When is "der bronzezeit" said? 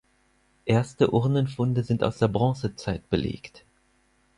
2.17-3.07